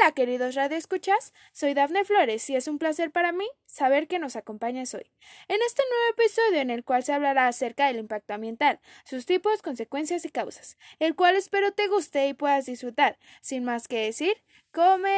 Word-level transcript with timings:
Hola 0.00 0.12
queridos 0.12 0.54
radioescuchas, 0.54 1.34
soy 1.52 1.74
Dafne 1.74 2.06
Flores 2.06 2.48
y 2.48 2.56
es 2.56 2.68
un 2.68 2.78
placer 2.78 3.10
para 3.10 3.32
mí 3.32 3.46
saber 3.66 4.08
que 4.08 4.18
nos 4.18 4.34
acompañas 4.34 4.94
hoy. 4.94 5.10
En 5.46 5.60
este 5.66 5.82
nuevo 5.90 6.04
episodio 6.12 6.60
en 6.60 6.70
el 6.70 6.84
cual 6.84 7.02
se 7.02 7.12
hablará 7.12 7.48
acerca 7.48 7.86
del 7.86 7.98
impacto 7.98 8.32
ambiental, 8.32 8.80
sus 9.04 9.26
tipos, 9.26 9.60
consecuencias 9.60 10.24
y 10.24 10.30
causas, 10.30 10.78
el 11.00 11.14
cual 11.14 11.36
espero 11.36 11.72
te 11.72 11.86
guste 11.88 12.28
y 12.28 12.34
puedas 12.34 12.64
disfrutar. 12.64 13.18
Sin 13.42 13.62
más 13.62 13.88
que 13.88 14.06
decir, 14.06 14.42
comenzamos. 14.72 15.08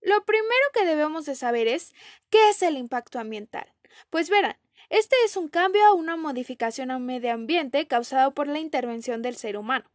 Lo 0.00 0.24
primero 0.24 0.66
que 0.74 0.84
debemos 0.84 1.26
de 1.26 1.36
saber 1.36 1.68
es 1.68 1.94
qué 2.28 2.48
es 2.48 2.62
el 2.62 2.76
impacto 2.76 3.20
ambiental. 3.20 3.72
Pues 4.10 4.30
verán, 4.30 4.56
este 4.90 5.16
es 5.24 5.36
un 5.36 5.48
cambio 5.48 5.82
o 5.92 5.96
una 5.96 6.16
modificación 6.16 6.90
al 6.90 7.00
medio 7.00 7.32
ambiente 7.32 7.86
causado 7.86 8.32
por 8.34 8.48
la 8.48 8.58
intervención 8.58 9.22
del 9.22 9.36
ser 9.36 9.56
humano. 9.56 9.90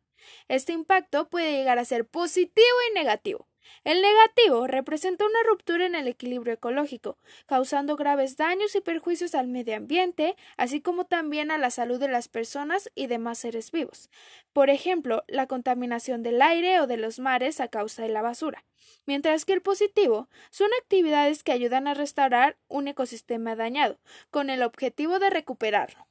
Este 0.47 0.73
impacto 0.73 1.29
puede 1.29 1.51
llegar 1.51 1.79
a 1.79 1.85
ser 1.85 2.07
positivo 2.07 2.77
y 2.91 2.93
negativo. 2.93 3.47
El 3.83 4.01
negativo 4.01 4.67
representa 4.67 5.25
una 5.25 5.43
ruptura 5.49 5.85
en 5.85 5.95
el 5.95 6.07
equilibrio 6.07 6.53
ecológico, 6.53 7.17
causando 7.45 7.95
graves 7.95 8.37
daños 8.37 8.75
y 8.75 8.81
perjuicios 8.81 9.35
al 9.35 9.47
medio 9.47 9.75
ambiente, 9.75 10.35
así 10.57 10.81
como 10.81 11.05
también 11.05 11.51
a 11.51 11.57
la 11.57 11.69
salud 11.69 11.99
de 11.99 12.07
las 12.07 12.27
personas 12.27 12.91
y 12.95 13.07
demás 13.07 13.39
seres 13.39 13.71
vivos. 13.71 14.09
Por 14.53 14.69
ejemplo, 14.69 15.23
la 15.27 15.47
contaminación 15.47 16.23
del 16.23 16.41
aire 16.41 16.79
o 16.79 16.87
de 16.87 16.97
los 16.97 17.19
mares 17.19 17.59
a 17.59 17.67
causa 17.67 18.03
de 18.03 18.09
la 18.09 18.21
basura. 18.21 18.63
Mientras 19.05 19.45
que 19.45 19.53
el 19.53 19.61
positivo 19.61 20.29
son 20.49 20.69
actividades 20.81 21.43
que 21.43 21.51
ayudan 21.51 21.87
a 21.87 21.93
restaurar 21.93 22.57
un 22.67 22.87
ecosistema 22.87 23.55
dañado, 23.55 23.99
con 24.29 24.49
el 24.49 24.63
objetivo 24.63 25.19
de 25.19 25.29
recuperarlo. 25.29 26.07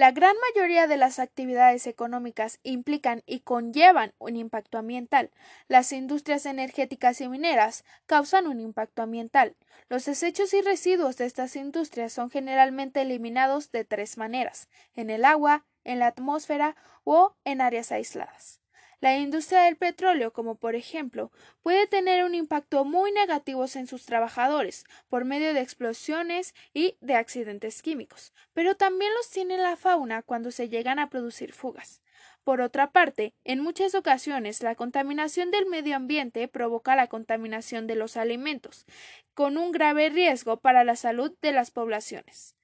La 0.00 0.12
gran 0.12 0.34
mayoría 0.54 0.86
de 0.86 0.96
las 0.96 1.18
actividades 1.18 1.86
económicas 1.86 2.58
implican 2.62 3.22
y 3.26 3.40
conllevan 3.40 4.14
un 4.16 4.34
impacto 4.34 4.78
ambiental. 4.78 5.30
Las 5.68 5.92
industrias 5.92 6.46
energéticas 6.46 7.20
y 7.20 7.28
mineras 7.28 7.84
causan 8.06 8.46
un 8.46 8.60
impacto 8.60 9.02
ambiental. 9.02 9.56
Los 9.90 10.06
desechos 10.06 10.54
y 10.54 10.62
residuos 10.62 11.18
de 11.18 11.26
estas 11.26 11.54
industrias 11.54 12.14
son 12.14 12.30
generalmente 12.30 13.02
eliminados 13.02 13.72
de 13.72 13.84
tres 13.84 14.16
maneras 14.16 14.70
en 14.94 15.10
el 15.10 15.26
agua, 15.26 15.66
en 15.84 15.98
la 15.98 16.06
atmósfera 16.06 16.76
o 17.04 17.36
en 17.44 17.60
áreas 17.60 17.92
aisladas. 17.92 18.62
La 19.00 19.16
industria 19.16 19.62
del 19.62 19.76
petróleo, 19.76 20.30
como 20.34 20.56
por 20.56 20.74
ejemplo, 20.74 21.32
puede 21.62 21.86
tener 21.86 22.22
un 22.22 22.34
impacto 22.34 22.84
muy 22.84 23.10
negativo 23.12 23.64
en 23.74 23.86
sus 23.86 24.04
trabajadores 24.04 24.84
por 25.08 25.24
medio 25.24 25.54
de 25.54 25.60
explosiones 25.60 26.54
y 26.74 26.96
de 27.00 27.14
accidentes 27.14 27.80
químicos, 27.80 28.34
pero 28.52 28.76
también 28.76 29.10
los 29.14 29.30
tiene 29.30 29.56
la 29.56 29.76
fauna 29.76 30.20
cuando 30.22 30.50
se 30.50 30.68
llegan 30.68 30.98
a 30.98 31.08
producir 31.08 31.54
fugas. 31.54 32.02
Por 32.44 32.60
otra 32.60 32.90
parte, 32.90 33.32
en 33.44 33.60
muchas 33.60 33.94
ocasiones 33.94 34.62
la 34.62 34.74
contaminación 34.74 35.50
del 35.50 35.64
medio 35.64 35.96
ambiente 35.96 36.46
provoca 36.46 36.94
la 36.94 37.06
contaminación 37.06 37.86
de 37.86 37.96
los 37.96 38.18
alimentos, 38.18 38.84
con 39.32 39.56
un 39.56 39.72
grave 39.72 40.10
riesgo 40.10 40.58
para 40.58 40.84
la 40.84 40.96
salud 40.96 41.32
de 41.40 41.52
las 41.52 41.70
poblaciones. 41.70 42.54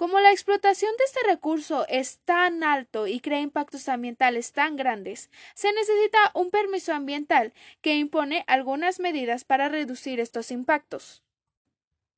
Como 0.00 0.18
la 0.18 0.30
explotación 0.32 0.92
de 0.96 1.04
este 1.04 1.20
recurso 1.28 1.84
es 1.86 2.20
tan 2.24 2.64
alto 2.64 3.06
y 3.06 3.20
crea 3.20 3.40
impactos 3.40 3.86
ambientales 3.86 4.52
tan 4.52 4.76
grandes, 4.76 5.28
se 5.52 5.70
necesita 5.74 6.30
un 6.32 6.50
permiso 6.50 6.94
ambiental 6.94 7.52
que 7.82 7.96
impone 7.96 8.42
algunas 8.46 8.98
medidas 8.98 9.44
para 9.44 9.68
reducir 9.68 10.18
estos 10.18 10.52
impactos. 10.52 11.22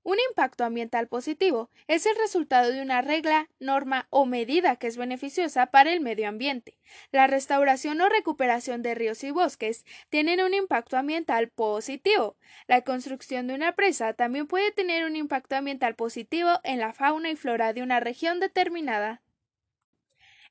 Un 0.05 0.17
impacto 0.29 0.65
ambiental 0.65 1.07
positivo 1.07 1.71
es 1.87 2.07
el 2.07 2.17
resultado 2.17 2.73
de 2.73 2.83
una 2.83 3.03
regla, 3.03 3.49
norma 3.61 4.09
o 4.11 4.27
medida 4.27 4.75
que 4.75 4.89
es 4.89 4.97
beneficiosa 4.97 5.67
para 5.67 5.93
el 5.93 6.01
medio 6.01 6.29
ambiente. 6.29 6.77
La 7.13 7.29
restauración 7.29 8.01
o 8.01 8.09
recuperación 8.09 8.83
de 8.83 8.97
ríos 8.97 9.23
y 9.23 9.31
bosques 9.31 9.85
tienen 10.09 10.41
un 10.41 10.55
impacto 10.55 10.97
ambiental 10.97 11.49
positivo. 11.51 12.37
La 12.67 12.83
construcción 12.83 13.47
de 13.47 13.55
una 13.55 13.77
presa 13.77 14.13
también 14.13 14.49
puede 14.49 14.73
tener 14.73 15.05
un 15.05 15.15
impacto 15.15 15.55
ambiental 15.55 15.95
positivo 15.95 16.51
en 16.65 16.81
la 16.81 16.93
fauna 16.93 17.31
y 17.31 17.37
flora 17.37 17.73
de 17.73 17.83
una 17.85 18.01
región 18.01 18.41
determinada. 18.41 19.23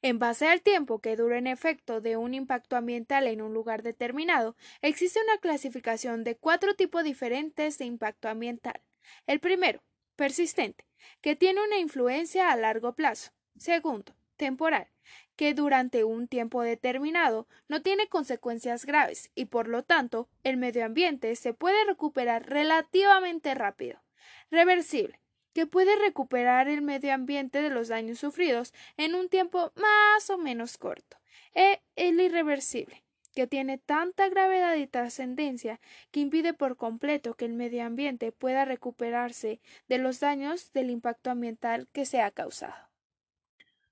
En 0.01 0.17
base 0.17 0.47
al 0.47 0.61
tiempo 0.61 1.00
que 1.00 1.17
dura 1.17 1.38
en 1.38 1.45
efecto 1.45 2.00
de 2.00 2.16
un 2.16 2.34
impacto 2.34 2.78
ambiental 2.78 3.28
en 3.28 3.41
un 3.41 3.53
lugar 3.53 3.84
determinado, 3.84 4.56
existe 4.81 5.19
una 5.22 5.38
clasificación 5.40 6.23
de 6.23 6.38
cuatro 6.38 6.73
tipos 6.73 7.03
diferentes 7.03 7.78
de 7.78 7.85
impacto 7.85 8.29
ambiental. 8.29 8.81
El 9.28 9.39
primero, 9.39 9.84
persistente, 10.16 10.85
que 11.22 11.35
tiene 11.35 11.63
una 11.63 11.78
influencia 11.78 12.51
a 12.51 12.57
largo 12.57 12.94
plazo. 12.94 13.31
Segundo, 13.57 14.16
temporal, 14.38 14.88
que 15.35 15.53
durante 15.53 16.03
un 16.03 16.28
tiempo 16.28 16.62
determinado 16.62 17.47
no 17.67 17.81
tiene 17.81 18.07
consecuencias 18.07 18.85
graves 18.85 19.31
y 19.35 19.45
por 19.45 19.67
lo 19.67 19.84
tanto 19.84 20.29
el 20.44 20.57
medio 20.57 20.85
ambiente 20.85 21.35
se 21.35 21.53
puede 21.53 21.85
recuperar 21.85 22.47
relativamente 22.47 23.53
rápido. 23.56 24.01
Reversible, 24.50 25.19
que 25.53 25.67
puede 25.67 25.95
recuperar 25.95 26.67
el 26.67 26.81
medio 26.81 27.13
ambiente 27.13 27.61
de 27.61 27.69
los 27.69 27.88
daños 27.88 28.19
sufridos 28.19 28.73
en 28.97 29.16
un 29.16 29.29
tiempo 29.29 29.72
más 29.75 30.29
o 30.29 30.38
menos 30.38 30.78
corto. 30.78 31.17
E 31.53 31.81
el 31.95 32.19
irreversible, 32.19 33.03
que 33.34 33.47
tiene 33.47 33.78
tanta 33.78 34.30
gravedad 34.30 34.75
y 34.75 34.88
trascendencia 34.88 35.80
que 36.12 36.19
impide 36.19 36.53
por 36.53 36.78
completo 36.78 37.36
que 37.36 37.46
el 37.46 37.53
medio 37.53 37.84
ambiente 37.86 38.31
pueda 38.31 38.66
recuperarse 38.66 39.62
de 39.88 39.97
los 39.97 40.19
daños 40.19 40.72
del 40.74 40.90
impacto 40.90 41.31
ambiental 41.31 41.88
que 41.91 42.06
se 42.06 42.22
ha 42.22 42.31
causado. 42.31 42.91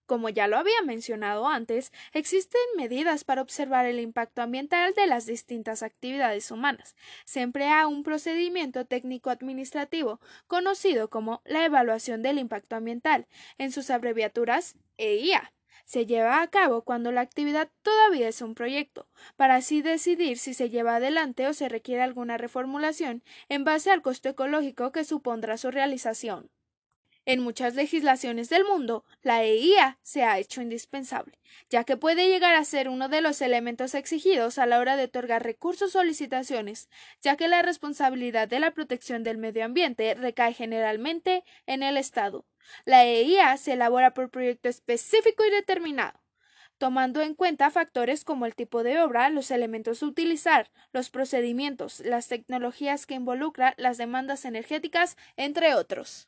Como 0.10 0.30
ya 0.30 0.48
lo 0.48 0.58
había 0.58 0.82
mencionado 0.84 1.48
antes, 1.48 1.92
existen 2.14 2.60
medidas 2.76 3.24
para 3.24 3.44
observar 3.44 3.86
el 3.86 4.00
impacto 4.00 4.42
ambiental 4.42 4.96
de 4.96 5.06
las 5.06 5.28
distintas 5.28 5.84
actividades 5.84 6.50
humanas. 6.50 6.96
Se 7.26 7.42
emplea 7.42 7.86
un 7.86 8.02
procedimiento 8.02 8.86
técnico-administrativo 8.86 10.20
conocido 10.48 11.12
como 11.12 11.44
la 11.46 11.64
evaluación 11.64 12.24
del 12.24 12.40
impacto 12.40 12.76
ambiental, 12.76 13.28
en 13.60 13.72
sus 13.72 13.92
abreviaturas 13.92 14.76
EIA 14.98 15.54
se 15.86 16.06
lleva 16.06 16.42
a 16.42 16.48
cabo 16.48 16.84
cuando 16.84 17.12
la 17.12 17.22
actividad 17.22 17.70
todavía 17.82 18.28
es 18.28 18.42
un 18.42 18.56
proyecto, 18.56 19.08
para 19.36 19.56
así 19.56 19.82
decidir 19.82 20.38
si 20.38 20.54
se 20.54 20.70
lleva 20.70 20.96
adelante 20.96 21.48
o 21.48 21.54
se 21.54 21.70
requiere 21.70 22.02
alguna 22.02 22.38
reformulación 22.38 23.24
en 23.50 23.64
base 23.64 23.92
al 23.92 24.02
costo 24.02 24.30
ecológico 24.30 24.92
que 24.92 25.04
supondrá 25.04 25.58
su 25.58 25.72
realización. 25.72 26.50
En 27.30 27.42
muchas 27.42 27.76
legislaciones 27.76 28.50
del 28.50 28.66
mundo, 28.66 29.06
la 29.22 29.44
EIA 29.44 30.00
se 30.02 30.24
ha 30.24 30.40
hecho 30.40 30.64
indispensable, 30.64 31.40
ya 31.70 31.84
que 31.84 31.96
puede 31.96 32.28
llegar 32.28 32.56
a 32.56 32.66
ser 32.66 32.90
uno 32.90 33.08
de 33.08 33.22
los 33.22 33.44
elementos 33.44 33.94
exigidos 33.94 34.58
a 34.58 34.66
la 34.66 34.80
hora 34.80 34.96
de 34.96 35.04
otorgar 35.04 35.44
recursos 35.44 35.96
o 35.96 36.04
licitaciones, 36.04 36.90
ya 37.22 37.38
que 37.38 37.48
la 37.48 37.62
responsabilidad 37.62 38.48
de 38.48 38.60
la 38.60 38.72
protección 38.72 39.24
del 39.24 39.38
medio 39.38 39.64
ambiente 39.64 40.16
recae 40.16 40.56
generalmente 40.56 41.44
en 41.68 41.84
el 41.84 41.98
Estado, 41.98 42.48
la 42.84 43.06
EIA 43.06 43.58
se 43.58 43.74
elabora 43.74 44.16
por 44.16 44.32
proyecto 44.32 44.68
específico 44.68 45.46
y 45.46 45.52
determinado, 45.52 46.20
tomando 46.80 47.22
en 47.22 47.36
cuenta 47.36 47.70
factores 47.70 48.24
como 48.24 48.48
el 48.48 48.56
tipo 48.56 48.82
de 48.82 49.00
obra, 49.02 49.30
los 49.30 49.52
elementos 49.52 50.02
a 50.02 50.08
utilizar, 50.08 50.72
los 50.94 51.12
procedimientos, 51.12 52.00
las 52.00 52.28
tecnologías 52.28 53.06
que 53.06 53.14
involucra, 53.14 53.76
las 53.78 54.00
demandas 54.00 54.46
energéticas, 54.46 55.16
entre 55.38 55.76
otros. 55.76 56.28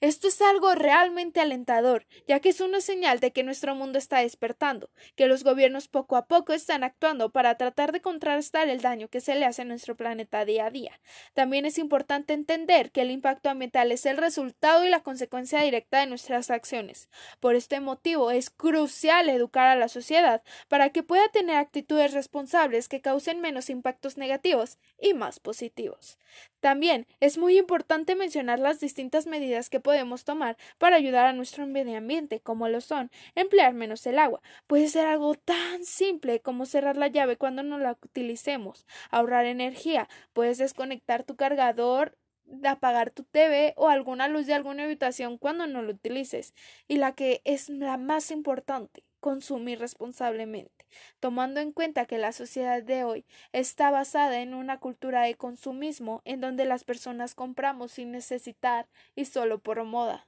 Esto 0.00 0.28
es 0.28 0.40
algo 0.40 0.74
realmente 0.74 1.40
alentador, 1.40 2.06
ya 2.26 2.40
que 2.40 2.48
es 2.48 2.60
una 2.60 2.80
señal 2.80 3.20
de 3.20 3.32
que 3.32 3.42
nuestro 3.42 3.74
mundo 3.74 3.98
está 3.98 4.20
despertando, 4.20 4.90
que 5.14 5.26
los 5.26 5.44
gobiernos 5.44 5.88
poco 5.88 6.16
a 6.16 6.26
poco 6.26 6.52
están 6.52 6.84
actuando 6.84 7.30
para 7.30 7.56
tratar 7.56 7.92
de 7.92 8.00
contrarrestar 8.00 8.68
el 8.68 8.80
daño 8.80 9.08
que 9.08 9.20
se 9.20 9.34
le 9.34 9.44
hace 9.44 9.62
a 9.62 9.66
nuestro 9.66 9.96
planeta 9.96 10.44
día 10.44 10.66
a 10.66 10.70
día. 10.70 11.00
También 11.34 11.66
es 11.66 11.76
importante 11.76 12.32
entender 12.32 12.92
que 12.92 13.02
el 13.02 13.10
impacto 13.10 13.50
ambiental 13.50 13.92
es 13.92 14.06
el 14.06 14.16
resultado 14.16 14.86
y 14.86 14.88
la 14.88 15.02
consecuencia 15.02 15.60
directa 15.60 16.00
de 16.00 16.06
nuestras 16.06 16.50
acciones. 16.50 17.08
Por 17.38 17.54
este 17.54 17.80
motivo 17.80 18.30
es 18.30 18.48
crucial 18.48 19.28
educar 19.28 19.66
a 19.66 19.76
la 19.76 19.88
sociedad 19.88 20.42
para 20.68 20.90
que 20.90 21.02
pueda 21.02 21.28
tener 21.28 21.56
actitudes 21.56 22.14
responsables 22.14 22.88
que 22.88 23.00
causen 23.02 23.40
menos 23.40 23.68
impactos 23.68 24.16
negativos 24.16 24.78
y 24.98 25.12
más 25.12 25.40
positivos. 25.40 26.18
También 26.60 27.06
es 27.20 27.38
muy 27.38 27.58
importante 27.58 28.14
mencionar 28.14 28.58
las 28.58 28.80
distintas 28.80 29.26
medidas 29.26 29.49
que 29.70 29.80
podemos 29.80 30.24
tomar 30.24 30.56
para 30.78 30.96
ayudar 30.96 31.26
a 31.26 31.32
nuestro 31.32 31.66
medio 31.66 31.98
ambiente, 31.98 32.40
como 32.40 32.68
lo 32.68 32.80
son 32.80 33.10
emplear 33.34 33.74
menos 33.74 34.06
el 34.06 34.18
agua. 34.18 34.40
Puede 34.66 34.88
ser 34.88 35.06
algo 35.06 35.34
tan 35.34 35.84
simple 35.84 36.40
como 36.40 36.66
cerrar 36.66 36.96
la 36.96 37.08
llave 37.08 37.36
cuando 37.36 37.62
no 37.62 37.78
la 37.78 37.92
utilicemos, 37.92 38.86
ahorrar 39.10 39.46
energía, 39.46 40.08
puedes 40.32 40.58
desconectar 40.58 41.24
tu 41.24 41.36
cargador 41.36 42.16
apagar 42.64 43.10
tu 43.10 43.24
TV 43.24 43.74
o 43.76 43.88
alguna 43.88 44.28
luz 44.28 44.46
de 44.46 44.54
alguna 44.54 44.84
habitación 44.84 45.38
cuando 45.38 45.66
no 45.66 45.82
lo 45.82 45.92
utilices. 45.92 46.54
Y 46.88 46.96
la 46.96 47.14
que 47.14 47.42
es 47.44 47.68
la 47.68 47.96
más 47.96 48.30
importante, 48.30 49.04
consumir 49.20 49.78
responsablemente, 49.78 50.86
tomando 51.20 51.60
en 51.60 51.72
cuenta 51.72 52.06
que 52.06 52.18
la 52.18 52.32
sociedad 52.32 52.82
de 52.82 53.04
hoy 53.04 53.24
está 53.52 53.90
basada 53.90 54.40
en 54.40 54.54
una 54.54 54.78
cultura 54.78 55.22
de 55.22 55.34
consumismo 55.34 56.22
en 56.24 56.40
donde 56.40 56.64
las 56.64 56.84
personas 56.84 57.34
compramos 57.34 57.92
sin 57.92 58.10
necesitar 58.10 58.88
y 59.14 59.26
solo 59.26 59.58
por 59.58 59.84
moda. 59.84 60.26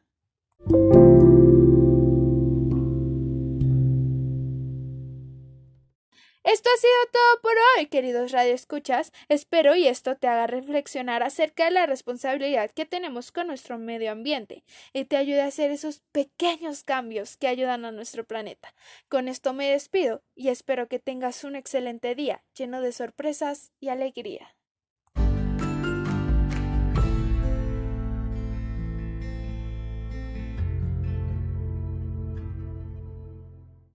Esto 6.62 6.70
ha 6.76 6.81
sido 6.81 7.11
todo 7.12 7.43
por 7.43 7.55
hoy, 7.76 7.87
queridos 7.87 8.31
radioescuchas. 8.31 9.12
Espero 9.29 9.75
y 9.75 9.88
esto 9.88 10.14
te 10.14 10.29
haga 10.29 10.47
reflexionar 10.47 11.25
acerca 11.25 11.64
de 11.64 11.73
la 11.73 11.87
responsabilidad 11.87 12.70
que 12.70 12.87
tenemos 12.87 13.32
con 13.32 13.49
nuestro 13.49 13.79
medio 13.79 14.12
ambiente 14.12 14.62
y 14.93 15.06
te 15.06 15.17
ayude 15.17 15.43
a 15.43 15.47
hacer 15.47 15.73
esos 15.73 16.03
pequeños 16.12 16.85
cambios 16.85 17.37
que 17.37 17.49
ayudan 17.49 17.85
a 17.85 17.91
nuestro 17.91 18.25
planeta. 18.25 18.76
Con 19.09 19.26
esto 19.26 19.53
me 19.55 19.70
despido 19.70 20.23
y 20.37 20.50
espero 20.50 20.87
que 20.87 21.00
tengas 21.00 21.43
un 21.43 21.56
excelente 21.56 22.14
día 22.14 22.44
lleno 22.55 22.81
de 22.81 22.93
sorpresas 22.93 23.73
y 23.81 23.88
alegría. 23.88 24.55